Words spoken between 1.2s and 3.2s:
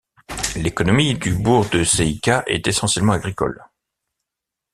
bourg de Seika est essentiellement